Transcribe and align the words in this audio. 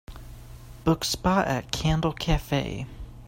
book 0.83 1.03
spot 1.05 1.45
at 1.45 1.71
Candle 1.71 2.13
Cafe 2.13 2.87